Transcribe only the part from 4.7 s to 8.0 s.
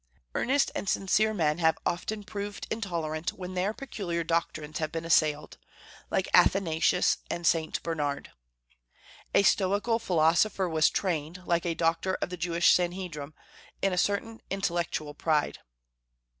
have been assailed, like Athanasius and St.